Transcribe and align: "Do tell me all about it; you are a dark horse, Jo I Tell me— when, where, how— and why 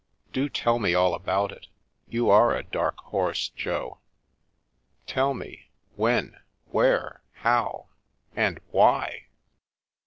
"Do 0.33 0.49
tell 0.49 0.79
me 0.79 0.95
all 0.95 1.13
about 1.13 1.51
it; 1.51 1.67
you 2.09 2.27
are 2.31 2.55
a 2.55 2.63
dark 2.63 2.97
horse, 3.01 3.49
Jo 3.49 3.99
I 4.01 4.05
Tell 5.11 5.35
me— 5.35 5.69
when, 6.05 6.39
where, 6.71 7.21
how— 7.35 7.89
and 8.35 8.59
why 8.71 9.27